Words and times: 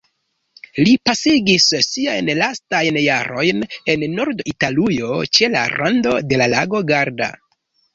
Li 0.87 0.95
pasigis 1.09 1.67
siajn 1.89 2.33
lastajn 2.41 2.99
jarojn 3.03 3.63
en 3.95 4.09
Nord-Italujo 4.17 5.23
ĉe 5.41 5.55
la 5.59 5.71
rando 5.79 6.21
de 6.35 6.47
lago 6.59 6.89
Garda. 6.95 7.35